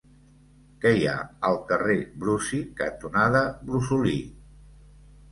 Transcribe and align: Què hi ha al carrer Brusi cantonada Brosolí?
Què 0.83 0.91
hi 0.99 1.03
ha 1.09 1.17
al 1.49 1.59
carrer 1.71 1.97
Brusi 2.23 2.61
cantonada 2.79 3.41
Brosolí? 3.67 4.15